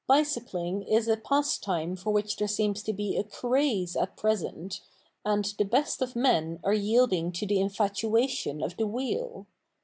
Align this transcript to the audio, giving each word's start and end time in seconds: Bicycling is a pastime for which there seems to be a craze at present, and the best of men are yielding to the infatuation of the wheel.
Bicycling 0.07 0.81
is 0.81 1.07
a 1.07 1.15
pastime 1.15 1.95
for 1.95 2.11
which 2.11 2.35
there 2.37 2.47
seems 2.47 2.81
to 2.81 2.91
be 2.91 3.15
a 3.15 3.23
craze 3.23 3.95
at 3.95 4.17
present, 4.17 4.81
and 5.23 5.45
the 5.59 5.63
best 5.63 6.01
of 6.01 6.15
men 6.15 6.59
are 6.63 6.73
yielding 6.73 7.31
to 7.33 7.45
the 7.45 7.59
infatuation 7.59 8.63
of 8.63 8.77
the 8.77 8.87
wheel. 8.87 9.45